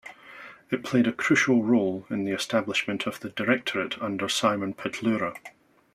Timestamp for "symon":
4.27-4.73